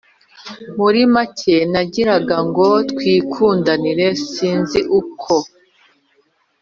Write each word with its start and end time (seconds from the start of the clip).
murimake 0.77 1.55
nagiraga 1.71 2.37
ngo 2.47 2.67
twikundanire 2.89 4.07
sinzi 4.29 4.79
uko 4.99 5.35